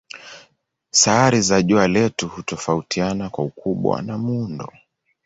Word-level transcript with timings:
Sayari 0.91 1.41
za 1.41 1.61
jua 1.61 1.87
letu 1.87 2.27
hutofautiana 2.27 3.29
kwa 3.29 3.43
ukubwa 3.45 4.01
na 4.01 4.17
muundo. 4.17 4.71